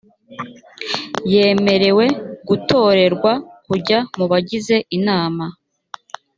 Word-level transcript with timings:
yemerewe 1.31 2.05
gutorerwa 2.47 3.31
kujya 3.67 3.99
mu 4.17 4.25
bagize 4.31 4.75
inama 4.97 5.45